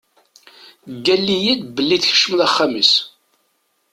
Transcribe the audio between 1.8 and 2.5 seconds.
tkecmeḍ